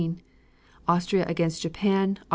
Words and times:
Austria 0.87 1.23
against 1.27 1.61
Japan, 1.61 2.15
Aug. 2.15 2.25